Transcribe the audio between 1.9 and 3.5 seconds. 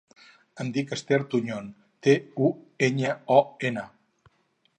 te, u, enya, o,